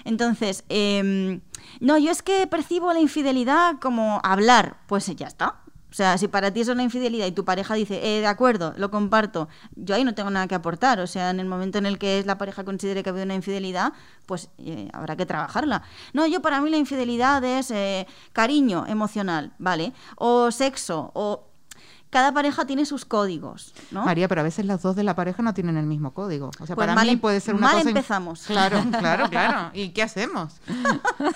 [0.05, 1.41] Entonces, em,
[1.79, 5.61] no, yo es que percibo la infidelidad como hablar, pues ya está.
[5.91, 8.73] O sea, si para ti es una infidelidad y tu pareja dice, eh, de acuerdo,
[8.77, 10.99] lo comparto, yo ahí no tengo nada que aportar.
[10.99, 13.35] O sea, en el momento en el que la pareja considere que ha habido una
[13.35, 13.93] infidelidad,
[14.25, 15.81] pues eh, habrá que trabajarla.
[16.13, 19.93] No, yo para mí la infidelidad es eh, cariño emocional, ¿vale?
[20.15, 21.48] O sexo, o
[22.09, 24.03] cada pareja tiene sus códigos, ¿no?
[24.03, 26.49] María, pero a veces las dos de la pareja no tienen el mismo código.
[26.59, 28.41] O sea, pues para mí em- puede ser una mal empezamos.
[28.47, 29.69] Claro, claro, claro.
[29.73, 30.55] ¿Y qué hacemos?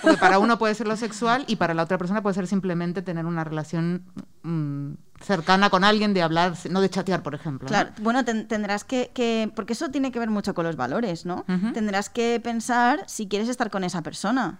[0.02, 3.02] Porque para uno puede ser lo sexual y para la otra persona puede ser simplemente
[3.02, 4.02] tener una relación
[4.42, 7.68] mm, cercana con alguien, de hablar, no de chatear, por ejemplo.
[7.68, 11.44] Claro, bueno, tendrás que, porque eso tiene que ver mucho con los valores, ¿no?
[11.72, 14.58] Tendrás que pensar si quieres estar con esa persona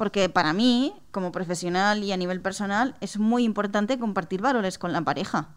[0.00, 4.94] porque para mí, como profesional y a nivel personal, es muy importante compartir valores con
[4.94, 5.48] la pareja.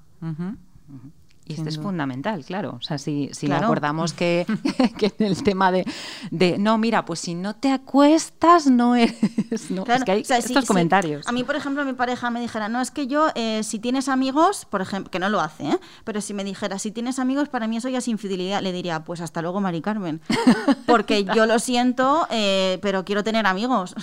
[1.45, 2.77] Y esto es fundamental, claro.
[2.79, 4.45] O sea, si, si acordamos que,
[4.97, 5.85] que, en el tema de,
[6.31, 9.69] de, no, mira, pues si no te acuestas, no eres.
[9.69, 11.27] No, es que hay estos comentarios.
[11.27, 14.07] A mí, por ejemplo, mi pareja me dijera, no, es que yo, eh, si tienes
[14.07, 15.79] amigos, por ejemplo, que no lo hace, ¿eh?
[16.05, 19.03] pero si me dijera, si tienes amigos, para mí eso ya es infidelidad, le diría,
[19.03, 20.21] pues hasta luego, Mari Carmen.
[20.87, 23.95] Porque yo lo siento, eh, pero quiero tener amigos.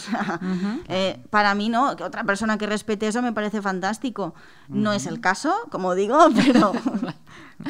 [1.31, 4.35] para mí, no, que otra persona que respete eso me parece fantástico.
[4.69, 6.73] No es el caso, como digo, pero.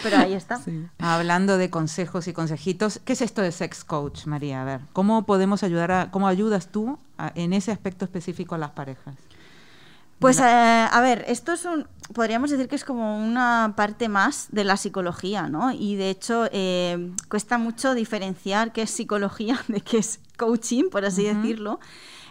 [0.02, 0.60] Pero ahí está.
[0.98, 4.62] Hablando de consejos y consejitos, ¿qué es esto de sex coach, María?
[4.62, 6.98] A ver, ¿cómo podemos ayudar a, cómo ayudas tú
[7.34, 9.16] en ese aspecto específico a las parejas?
[10.20, 14.48] Pues eh, a ver, esto es un, podríamos decir que es como una parte más
[14.52, 15.72] de la psicología, ¿no?
[15.72, 21.06] Y de hecho eh, cuesta mucho diferenciar qué es psicología de qué es coaching, por
[21.06, 21.80] así decirlo.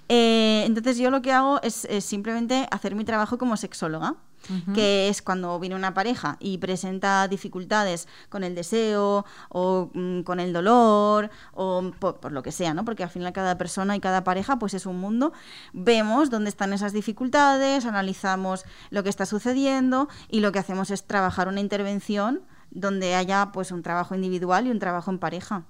[0.07, 4.15] Eh, entonces yo lo que hago es, simplemente hacer mi trabajo como sexóloga.
[4.73, 10.39] Que es cuando viene una pareja y presenta dificultades con el deseo o mm, con
[10.39, 12.85] el dolor o por, lo que sea, ¿no?
[12.85, 15.33] Porque al final cada persona y cada pareja pues es un mundo.
[15.73, 21.05] Vemos dónde están esas dificultades, analizamos lo que está sucediendo y lo que hacemos es
[21.05, 25.63] trabajar una intervención donde haya pues un trabajo individual y un trabajo en pareja.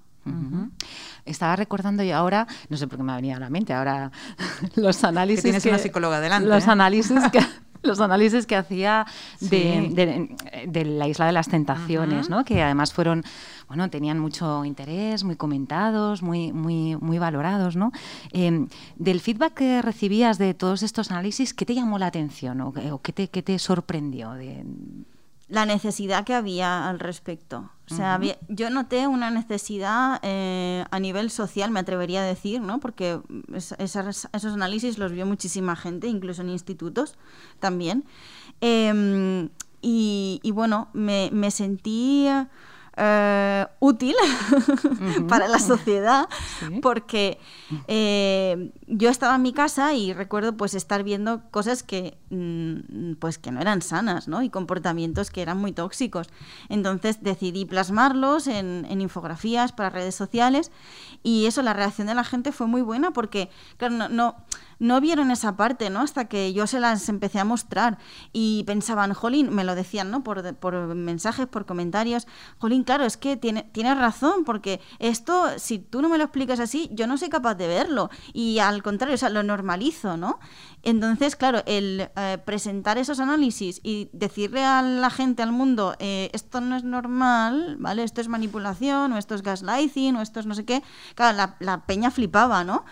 [1.25, 4.11] Estaba recordando yo ahora, no sé por qué me ha venido a la mente, ahora
[4.75, 5.43] los análisis.
[5.43, 6.47] Que tienes una psicóloga delante.
[6.47, 6.71] Los ¿eh?
[6.71, 7.39] análisis que.
[7.83, 9.05] los análisis que hacía
[9.39, 10.29] de,
[10.85, 12.43] la Isla de las Tentaciones, ¿no?
[12.43, 13.23] que además fueron,
[13.67, 17.75] bueno, tenían mucho interés, muy comentados, muy, muy, muy valorados.
[17.75, 17.91] ¿no?
[18.31, 22.73] Em, del feedback que recibías de todos estos análisis, ¿qué te llamó la atención o,
[23.01, 24.33] qué, te, qué te sorprendió?
[24.33, 24.63] De,
[25.49, 27.71] la necesidad que había al respecto.
[27.91, 32.79] O sea, yo noté una necesidad eh, a nivel social, me atrevería a decir, ¿no?
[32.79, 33.19] Porque
[33.79, 37.17] esos análisis los vio muchísima gente, incluso en institutos
[37.59, 38.05] también.
[38.61, 39.49] Em,
[39.81, 42.27] y, bueno, me, me sentí
[43.01, 44.15] eh, útil
[45.29, 46.27] para la sociedad
[46.81, 47.39] porque
[47.87, 53.37] eh, yo estaba en mi casa y recuerdo pues estar viendo cosas que mm, pues
[53.37, 54.41] que no eran sanas ¿no?
[54.41, 56.27] y comportamientos que eran muy tóxicos.
[56.67, 60.71] Entonces decidí plasmarlos en, infografías para redes sociales
[61.23, 64.35] y eso la reacción de la gente fue muy buena porque claro no no
[65.01, 65.99] vieron esa parte, ¿no?
[66.01, 67.97] Hasta que yo se las empecé a mostrar
[68.31, 70.23] y pensaban, Jolín, me lo decían, ¿no?
[70.23, 70.41] Por,
[70.95, 76.09] mensajes, por comentarios, Jolín, claro, es que tiene, tienes razón, porque esto, si tú no
[76.09, 78.09] me lo explicas así, yo no soy capaz de verlo.
[78.33, 80.39] Y al contrario, o sea, lo normalizo, ¿no?
[80.81, 86.29] Entonces, claro, el eh, presentar esos análisis y decirle a la gente, al mundo, eh,
[86.33, 88.03] esto no es normal, ¿vale?
[88.03, 90.83] Esto es manipulación, o esto es gaslighting, o esto es no sé qué,
[91.15, 92.85] claro, la, la peña flipaba, ¿no?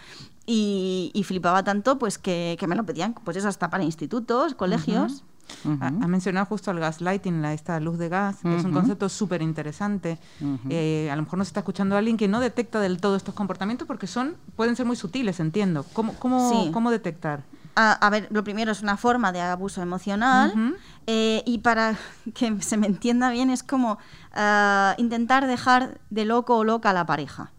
[0.49, 5.23] Y, flipaba tanto pues que, me lo pedían, pues eso, hasta para institutos, colegios.
[5.81, 9.41] Ha, mencionado justo el gaslighting, la, esta luz de gas, que es un concepto súper
[9.41, 10.19] interesante.
[10.69, 13.87] Eh, a lo mejor nos está escuchando alguien que no detecta del todo estos comportamientos
[13.87, 15.85] porque son pueden ser muy sutiles, entiendo.
[15.93, 17.43] ¿Cómo, cómo, cómo detectar?
[17.79, 21.95] A, ver, lo primero es una forma de abuso emocional eh, y para
[22.33, 23.99] que se me entienda bien es como
[24.33, 27.51] ah, intentar dejar de loco o loca a la pareja,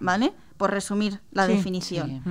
[0.00, 0.34] ¿vale?
[0.62, 2.22] Por resumir la definición.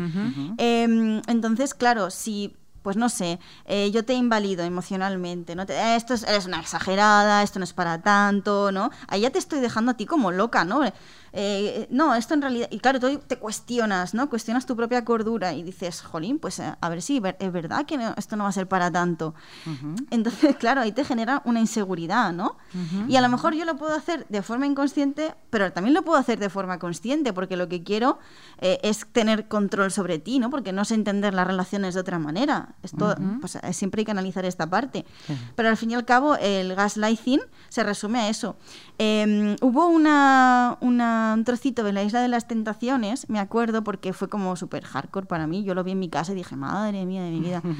[0.57, 5.65] Em, entonces, claro, si pues no sé, eh, yo te invalido emocionalmente, ¿no?
[5.65, 8.91] Te, eh, esto es, eres una exagerada, esto no es para tanto, ¿no?
[9.07, 10.81] Ahí ya te estoy dejando a ti como loca, ¿no?
[11.33, 14.29] Eh, no, esto en realidad, y claro, tú te cuestionas, ¿no?
[14.29, 17.97] Cuestionas tu propia cordura y dices, jolín, pues eh, a ver si es verdad que
[18.17, 19.33] esto no va a ser para tanto.
[20.09, 22.57] Entonces, claro, ahí te genera una inseguridad, ¿no?
[23.07, 26.17] Y a lo mejor yo lo puedo hacer de forma inconsciente, pero también lo puedo
[26.17, 28.19] hacer de forma consciente, porque lo que quiero
[28.59, 30.49] es tener control sobre ti, ¿no?
[30.49, 32.70] Porque no sé entender las relaciones de otra manera.
[32.83, 35.05] Esto, pues, siempre hay que analizar esta parte.
[35.55, 38.55] Pero al fin y al cabo, el gaslighting se resume a eso.
[38.97, 44.29] Em, hubo una, un trocito de la Isla de las Tentaciones, me acuerdo, porque fue
[44.29, 45.63] como súper hardcore para mí.
[45.63, 47.61] Yo lo vi en mi casa y dije, madre mía de mi vida.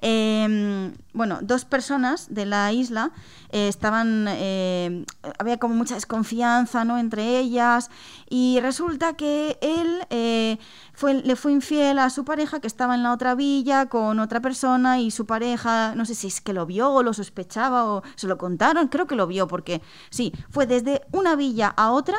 [0.00, 3.10] Em, bueno, dos personas de la isla
[3.50, 5.04] eh, estaban, eh,
[5.38, 6.98] había como mucha desconfianza ¿no?
[6.98, 7.90] entre ellas
[8.28, 10.58] y resulta que él eh,
[10.92, 14.37] fue, le fue infiel a su pareja que estaba en la otra villa con otra
[14.40, 18.02] persona y su pareja, no sé si es que lo vio o lo sospechaba o
[18.14, 22.16] se lo contaron, creo que lo vio porque sí, fue desde una villa a otra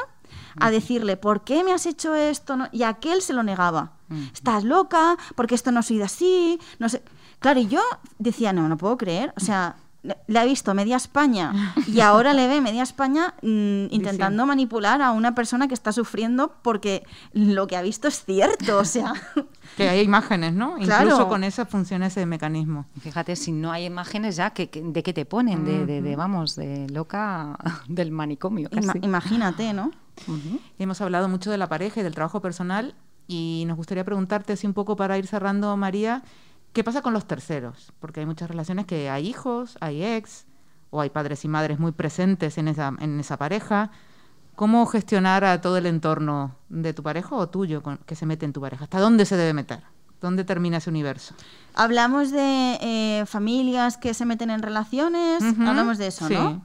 [0.60, 2.58] a decirle, ¿por qué me has hecho esto?
[2.72, 3.94] Y aquel se lo negaba.
[4.34, 7.04] Estás loca, porque esto no ha sido así, no sé.
[7.40, 7.82] Claro, y yo
[8.18, 12.48] decía, no, no puedo creer, o sea, le ha visto media España y ahora le
[12.48, 17.76] ve media España mm, intentando manipular a una persona que está sufriendo porque lo que
[17.76, 19.14] ha visto es cierto, o sea...
[19.78, 20.78] Que hay imágenes, ¿no?
[20.78, 22.88] Incluso con eso funciona ese mecanismo.
[23.02, 25.64] Fíjate, si no hay imágenes ya, ¿de qué te ponen?
[25.64, 27.58] De, vamos, de loca
[27.88, 28.70] del manicomio.
[29.02, 29.92] imagínate, ¿no?
[30.80, 32.96] Hemos hablado mucho de la pareja y del trabajo personal
[33.28, 36.24] y nos gustaría preguntarte así un poco para ir cerrando, María,
[36.74, 37.94] ¿Qué pasa con los terceros?
[38.00, 40.46] Porque hay muchas relaciones que hay hijos, hay ex,
[40.92, 43.92] o hay padres y madres muy presentes en esa, en esa pareja.
[44.56, 48.54] ¿Cómo gestionar a todo el entorno de tu pareja o tuyo que se mete en
[48.54, 48.84] tu pareja?
[48.84, 49.82] ¿Hasta dónde se debe meter?
[50.22, 51.34] ¿Dónde termina ese universo?
[51.76, 56.62] Hablamos de eh, familias que se meten en relaciones, hablamos de eso, ¿no?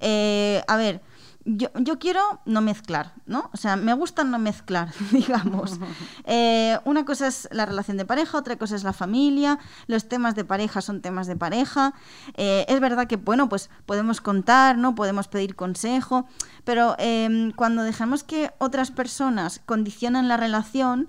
[0.00, 1.02] Eh, a ver,
[1.50, 3.48] yo, yo, quiero no mezclar, ¿no?
[3.54, 5.78] O sea, me gusta no mezclar, digamos.
[6.26, 10.34] Eh, una cosa es la relación de pareja, otra cosa es la familia, los temas
[10.34, 11.94] de pareja son temas de pareja.
[12.34, 14.94] Eh, es verdad que, bueno, pues podemos contar, ¿no?
[14.94, 16.26] Podemos pedir consejo,
[16.64, 21.08] pero em, cuando dejamos que otras personas condicionen la relación,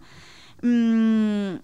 [0.62, 1.56] mmm,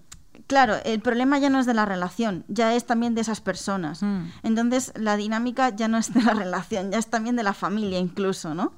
[0.46, 4.02] claro, el problema ya no es de la relación, ya es también de esas personas.
[4.02, 4.24] Mm.
[4.42, 7.98] Entonces, la dinámica ya no es de la relación, ya es también de la familia
[7.98, 8.72] incluso, ¿no?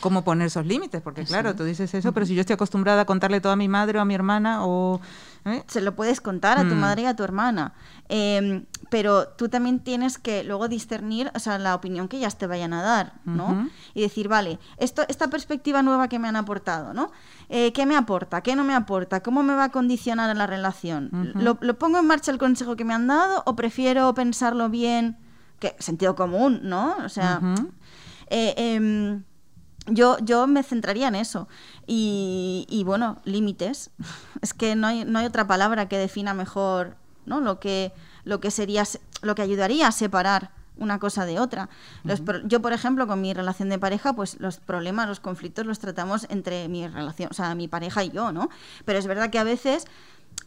[0.00, 1.00] ¿Cómo poner esos límites?
[1.00, 3.68] Porque claro, tú dices eso, pero si yo estoy acostumbrada a contarle todo a mi
[3.68, 5.00] madre o a mi hermana o...
[5.44, 5.62] ¿eh?
[5.66, 6.78] Se lo puedes contar a tu mm.
[6.78, 7.74] madre y a tu hermana,
[8.08, 12.46] em, pero tú también tienes que luego discernir o sea, la opinión que ellas te
[12.46, 13.68] vayan a dar, ¿no?
[13.94, 17.10] Y decir, vale, esto, esta perspectiva nueva que me han aportado, ¿no?
[17.48, 18.42] Eh, ¿Qué me aporta?
[18.42, 19.22] ¿Qué no me aporta?
[19.22, 21.32] ¿Cómo me va a condicionar en la relación?
[21.34, 25.16] ¿Lo, ¿Lo pongo en marcha el consejo que me han dado o prefiero pensarlo bien?
[25.58, 26.96] Que sentido común, ¿no?
[27.04, 27.40] O sea...
[28.34, 29.22] Eh,
[29.86, 31.48] yo, yo me centraría en eso.
[31.86, 33.90] Y, bueno, límites.
[34.42, 37.40] Es que no hay, no hay otra palabra que defina mejor ¿no?
[37.40, 37.92] lo, que,
[38.24, 38.82] lo que sería,
[39.22, 41.68] lo que ayudaría a separar una cosa de otra.
[42.44, 46.26] yo, por ejemplo, con mi relación de pareja, pues los problemas, los conflictos los tratamos
[46.30, 48.48] entre mi relación, o sea, mi pareja y yo, ¿no?
[48.84, 49.86] Pero es verdad que a veces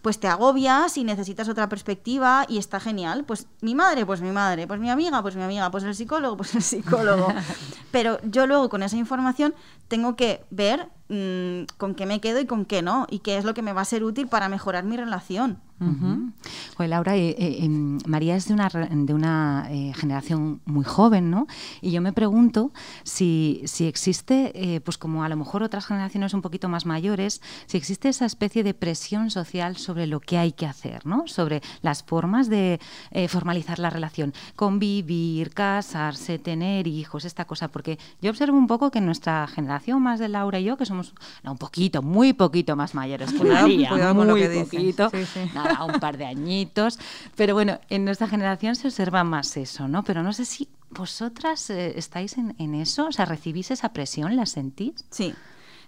[0.01, 3.23] pues te agobias y necesitas otra perspectiva y está genial.
[3.25, 6.37] Pues mi madre, pues mi madre, pues mi amiga, pues mi amiga, pues el psicólogo,
[6.37, 7.27] pues el psicólogo.
[7.91, 9.53] Pero yo luego con esa información
[9.87, 13.45] tengo que ver mm, con qué me quedo y con qué no, y qué es
[13.45, 15.61] lo que me va a ser útil para mejorar mi relación.
[16.77, 21.29] Pues Laura, eh, eh, em, María es de una, de una eh, generación muy joven,
[21.29, 21.47] ¿no?
[21.81, 22.71] Y yo me pregunto
[23.03, 27.77] si, si existe, pues como a lo mejor otras generaciones un poquito más mayores, si
[27.77, 31.27] existe esa especie de presión social sobre lo que hay que hacer, ¿no?
[31.27, 32.79] Sobre las formas de
[33.27, 39.01] formalizar la relación, convivir, casarse, tener hijos, esta cosa, porque yo observo un poco que
[39.01, 43.33] nuestra generación, más de Laura y yo, que somos un poquito, muy poquito más mayores
[43.33, 45.09] que María, muy poquito,
[45.85, 46.99] un par de añitos.
[47.35, 50.03] Pero bueno, en nuestra generación se observa más eso, ¿no?
[50.03, 54.35] Pero no sé si vosotras eh, estáis en, eso, o sea, ¿recibís esa presión?
[54.35, 55.05] ¿La sentís?
[55.09, 55.33] Sí,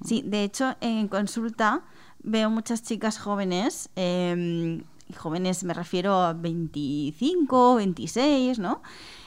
[0.04, 0.24] sí.
[0.26, 1.84] De hecho, en consulta
[2.24, 4.84] veo muchas chicas jóvenes, em,
[5.16, 8.82] jóvenes me refiero a 25, 26, ¿no?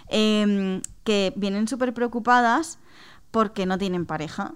[0.08, 2.78] Em, que vienen súper preocupadas
[3.30, 4.54] porque no tienen pareja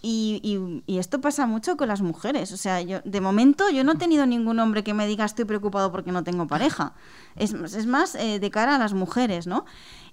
[0.00, 2.52] y, y, esto pasa mucho con las mujeres.
[2.52, 5.44] O sea, yo de momento yo no he tenido ningún hombre que me diga estoy
[5.44, 6.92] preocupado porque no tengo pareja.
[7.36, 9.64] Es, es más eh, de cara a las mujeres, ¿no?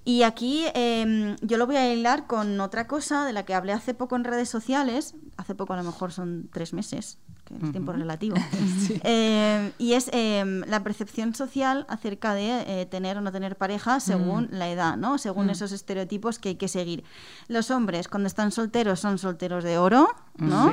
[0.07, 3.73] Y aquí em, yo lo voy a hilar con otra cosa de la que hablé
[3.73, 7.71] hace poco en redes sociales, hace poco a lo mejor son tres meses, que el
[7.71, 8.35] tiempo relativo,
[9.03, 13.99] em, y es em, la percepción social acerca de eh, tener o no tener pareja
[13.99, 14.49] según mm.
[14.51, 15.17] la edad, ¿no?
[15.17, 15.51] según mm.
[15.51, 17.03] esos estereotipos que hay que seguir.
[17.47, 20.71] Los hombres cuando están solteros son solteros de oro, ¿no?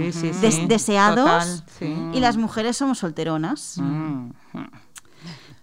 [0.69, 3.81] deseados, y las mujeres somos solteronas.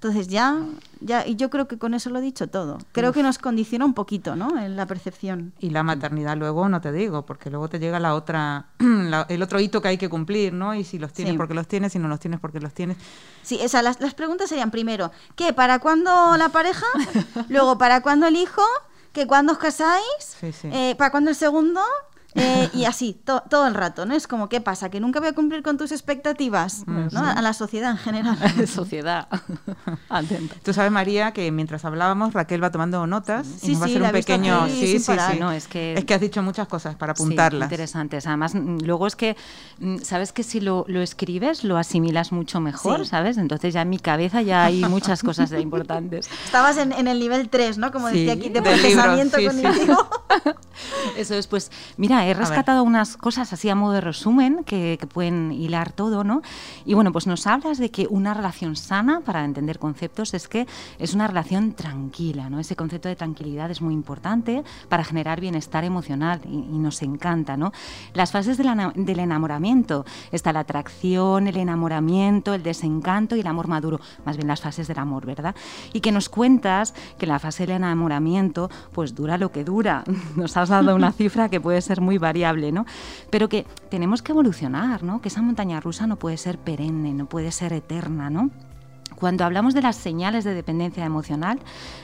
[0.02, 0.64] Entonces ya,
[1.02, 2.78] ya, y yo creo que con eso lo he dicho todo.
[2.94, 4.58] Creo que nos condiciona un poquito, ¿no?
[4.58, 5.52] En la percepción.
[5.60, 8.68] Y la maternidad luego no te digo, porque luego te llega la otra,
[9.28, 10.74] el otro hito que hay que cumplir, ¿no?
[10.74, 12.96] Y si los tienes porque los tienes, si no los tienes porque los tienes.
[13.42, 15.52] Sí, o sea, las, preguntas serían primero, ¿qué?
[15.52, 16.86] ¿Para cuándo la pareja?
[17.50, 18.62] luego, ¿para cuándo el hijo?
[19.12, 20.38] ¿Que cuándo os casáis?
[20.64, 21.82] Eh, ¿Para cuándo el segundo?
[22.36, 24.13] Eh, y así, todo el rato, ¿no?
[24.13, 24.89] Es como, ¿qué pasa?
[24.89, 26.84] ¿Que nunca voy a cumplir con tus expectativas?
[26.86, 27.26] Mm, ¿no?
[27.26, 28.38] A la sociedad en general.
[28.68, 29.28] sociedad.
[30.63, 34.02] Tú sabes, María, que mientras hablábamos, Raquel va tomando notas y nos va a hacer
[34.04, 34.68] un pequeño...
[34.68, 35.39] Sí, sí, sí.
[35.39, 35.94] No, es, que...
[35.94, 37.65] es que has dicho muchas cosas para apuntarlas.
[37.65, 38.28] interesantes.
[38.28, 39.36] Además, luego es que,
[39.80, 43.38] mm, ¿sabes que si lo, lo escribes, lo asimilas mucho mejor, ¿sabes?
[43.38, 46.30] Entonces ya en mi cabeza ya hay muchas cosas importantes.
[46.46, 47.92] Estabas en, en, el nivel 3, ¿no?
[47.92, 50.10] Como decía aquí, de procesamiento cognitivo.
[51.18, 55.52] Eso es, pues, mira, he rescatado unas cosas así a modo de resumen que, pueden
[55.52, 56.42] hilar todo, ¿no?
[56.86, 60.68] Y bueno, pues nos hablas de que una relación sana, para entender conceptos, es que
[61.00, 62.60] es una relación tranquila, ¿no?
[62.60, 67.72] Ese concepto de tranquilidad es muy importante para generar bienestar emocional y, nos encanta, ¿no?
[68.13, 74.00] Las fases del enamoramiento, está la atracción, el enamoramiento, el desencanto y el amor maduro,
[74.26, 75.56] más bien las fases del amor, ¿verdad?
[75.94, 80.04] Y que nos cuentas que la fase del enamoramiento pues dura lo que dura.
[80.36, 82.88] Nos has dado una cifra que puede ser muy muy variable, ¿no?
[83.30, 85.22] Pero que tenemos que evolucionar, ¿no?
[85.22, 88.50] Que esa montaña rusa no puede ser perenne, no puede ser eterna, ¿no?
[89.15, 91.60] Cuando hablamos de las señales de dependencia emocional,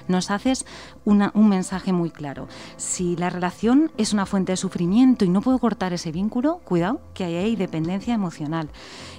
[0.08, 0.68] nos haces
[1.06, 2.48] un mensaje muy claro.
[2.78, 7.02] Si la relación es una fuente de sufrimiento y no puedo cortar ese vínculo, cuidado,
[7.15, 8.70] que ahí hay dependencia emocional.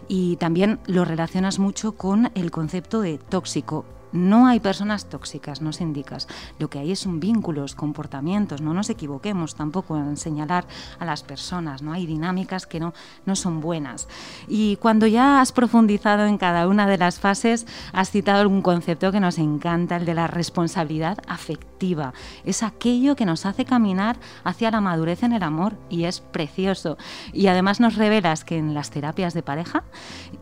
[0.07, 3.85] Y también lo relacionas mucho con el concepto de tóxico.
[4.17, 6.29] No hay personas tóxicas, no se indicas.
[6.59, 8.61] Lo que hay es un vínculos, comportamientos.
[8.61, 10.67] No nos equivoquemos tampoco en señalar
[10.99, 11.83] a las personas.
[11.83, 14.09] No hay dinámicas que no, no son buenas.
[14.49, 19.13] Y cuando ya has profundizado en cada una de las fases, has citado algún concepto
[19.13, 22.13] que nos encanta, el de la responsabilidad afectiva.
[22.45, 26.97] Es aquello que nos hace caminar hacia la madurez en el amor y es precioso.
[27.33, 29.85] Y además nos revelas que en las terapias de pareja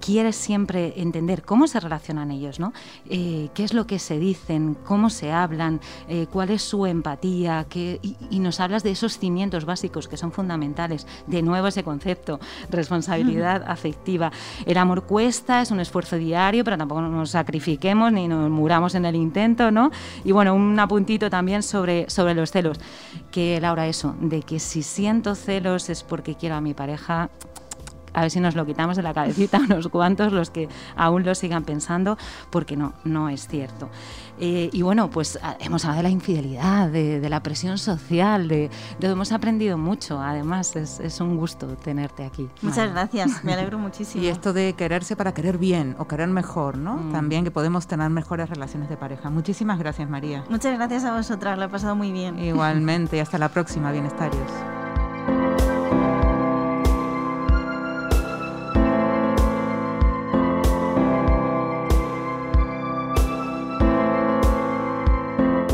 [0.01, 2.73] quieres siempre entender cómo se relacionan ellos, ¿no?
[3.09, 8.39] Eh, es lo que se dicen, cómo se hablan, eh, cuál es su empatía, y,
[8.39, 11.07] nos hablas de esos cimientos básicos que son fundamentales.
[11.27, 14.31] De nuevo ese concepto, responsabilidad afectiva.
[14.67, 19.07] El amor cuesta, es un esfuerzo diario, pero tampoco nos sacrifiquemos ni nos muramos en
[19.07, 19.91] el intento, ¿no?
[20.25, 22.79] Y bueno, un apuntito también sobre, sobre los celos,
[23.31, 27.31] que Laura, eso, de que si siento celos es porque quiero a mi pareja,
[28.15, 31.35] a ver si nos lo quitamos de la cabecita unos cuantos, los que aún lo
[31.35, 32.17] sigan pensando,
[32.51, 33.91] porque no, no es cierto.
[34.39, 38.71] Eh, y bueno, pues ah, hemos hablado de la infidelidad, de, la presión social, de,
[38.99, 40.21] de, hemos aprendido mucho.
[40.21, 42.49] Además, es, un gusto tenerte aquí.
[42.63, 44.25] Muchas gracias, me alegro muchísimo.
[44.25, 46.97] Y esto de quererse para querer bien o querer mejor, ¿no?
[46.97, 47.13] Mm.
[47.13, 49.31] También que podemos tener mejores relaciones de pareja.
[49.31, 50.45] Muchísimas gracias, María.
[50.49, 52.39] Muchas gracias a vosotras, lo he pasado muy bien.
[52.39, 54.84] Igualmente, y hasta la próxima, bienestarios.